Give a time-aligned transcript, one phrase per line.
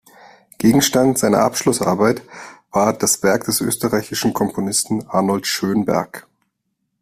[0.57, 2.23] Gegenstand seiner Abschlussarbeit
[2.71, 6.25] war das Werk des österreichischen Komponisten Arnold Schönberg.